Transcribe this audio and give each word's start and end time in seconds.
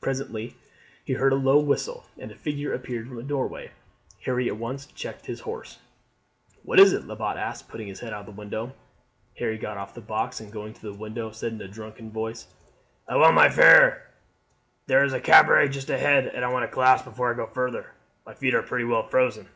Presently 0.00 0.54
he 1.04 1.14
heard 1.14 1.32
a 1.32 1.34
low 1.34 1.58
whistle, 1.58 2.06
and 2.16 2.30
a 2.30 2.36
figure 2.36 2.72
appeared 2.72 3.08
from 3.08 3.18
a 3.18 3.24
doorway. 3.24 3.72
Harry 4.24 4.46
at 4.46 4.56
once 4.56 4.86
checked 4.86 5.24
the 5.24 5.34
horse. 5.34 5.80
"What 6.62 6.78
is 6.78 6.92
it?" 6.92 7.08
Lebat 7.08 7.36
asked, 7.36 7.68
putting 7.68 7.88
his 7.88 7.98
head 7.98 8.12
out 8.12 8.20
of 8.20 8.26
the 8.26 8.38
window. 8.40 8.72
Harry 9.38 9.58
got 9.58 9.76
off 9.76 9.92
the 9.92 10.00
box, 10.00 10.38
and 10.38 10.52
going 10.52 10.74
to 10.74 10.80
the 10.80 10.92
window 10.94 11.32
said 11.32 11.54
in 11.54 11.60
a 11.60 11.66
drunken 11.66 12.12
voice: 12.12 12.46
"I 13.08 13.16
want 13.16 13.34
my 13.34 13.48
fare. 13.50 14.10
There 14.86 15.02
is 15.02 15.12
a 15.12 15.18
cabaret 15.20 15.62
only 15.62 15.72
just 15.74 15.90
ahead, 15.90 16.28
and 16.28 16.44
I 16.44 16.52
want 16.52 16.64
a 16.64 16.68
glass 16.68 17.02
before 17.02 17.32
I 17.32 17.36
go 17.36 17.46
further. 17.48 17.94
My 18.24 18.34
feet 18.34 18.54
are 18.54 18.62
pretty 18.62 18.84
well 18.84 19.02
frozen." 19.02 19.48